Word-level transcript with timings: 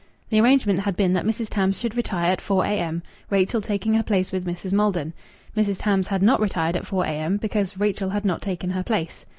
The 0.29 0.41
arrangement 0.41 0.79
had 0.79 0.97
been 0.97 1.13
that 1.13 1.25
Mrs. 1.27 1.47
Tams 1.47 1.79
should 1.79 1.95
retire 1.95 2.31
at 2.31 2.41
4 2.41 2.65
a.m., 2.65 3.03
Rachel 3.29 3.61
taking 3.61 3.93
her 3.93 4.01
place 4.01 4.31
with 4.31 4.47
Mrs. 4.47 4.73
Maldon. 4.73 5.13
Mrs. 5.55 5.77
Tams 5.77 6.07
had 6.07 6.23
not 6.23 6.41
retired 6.41 6.75
at 6.75 6.87
4 6.87 7.05
a.m. 7.05 7.37
because 7.37 7.77
Rachel 7.77 8.09
had 8.09 8.25
not 8.25 8.41
taken 8.41 8.71
her 8.71 8.81
place. 8.81 9.25